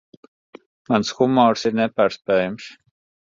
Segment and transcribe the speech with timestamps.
[0.93, 2.71] Mans humors ir nepārspējams.